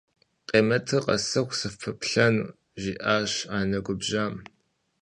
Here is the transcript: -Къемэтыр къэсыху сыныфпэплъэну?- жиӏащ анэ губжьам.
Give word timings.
-Къемэтыр 0.49 1.01
къэсыху 1.07 1.57
сыныфпэплъэну?- 1.59 2.53
жиӏащ 2.81 3.31
анэ 3.57 3.79
губжьам. 3.85 4.33